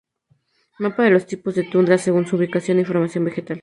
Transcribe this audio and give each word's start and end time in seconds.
Mapa 0.79 1.03
de 1.03 1.11
los 1.11 1.27
tipos 1.27 1.53
de 1.53 1.63
tundra 1.65 1.99
según 1.99 2.25
su 2.25 2.35
ubicación 2.35 2.79
y 2.79 2.85
formación 2.85 3.23
vegetal 3.23 3.59